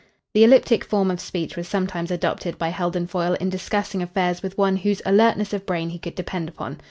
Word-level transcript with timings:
The 0.33 0.43
elliptic 0.43 0.83
form 0.83 1.11
of 1.11 1.19
speech 1.21 1.55
was 1.55 1.67
sometimes 1.67 2.09
adopted 2.09 2.57
by 2.57 2.69
Heldon 2.69 3.05
Foyle 3.05 3.35
in 3.35 3.51
discussing 3.51 4.01
affairs 4.01 4.41
with 4.41 4.57
one 4.57 4.77
whose 4.77 5.03
alertness 5.05 5.53
of 5.53 5.67
brain 5.67 5.91
he 5.91 5.99
could 5.99 6.15
depend 6.15 6.49
upon. 6.49 6.79